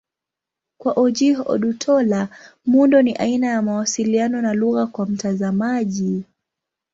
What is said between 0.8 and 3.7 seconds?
Kwa Ojih Odutola, muundo ni aina ya